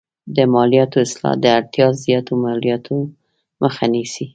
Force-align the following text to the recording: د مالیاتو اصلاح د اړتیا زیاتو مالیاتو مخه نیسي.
د 0.35 0.37
مالیاتو 0.53 0.97
اصلاح 1.05 1.35
د 1.43 1.45
اړتیا 1.57 1.87
زیاتو 2.05 2.33
مالیاتو 2.43 2.95
مخه 3.61 3.85
نیسي. 3.93 4.25